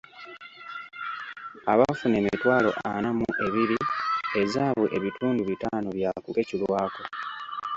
[1.73, 3.77] Abafuna emitwalo ana mu ebiri,
[4.41, 7.03] ezaabwe ebitundu bitaano byakukeculwako.